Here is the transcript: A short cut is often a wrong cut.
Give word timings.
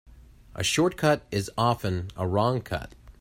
A 0.55 0.63
short 0.63 0.97
cut 0.97 1.27
is 1.29 1.51
often 1.55 2.09
a 2.17 2.27
wrong 2.27 2.61
cut. 2.61 2.95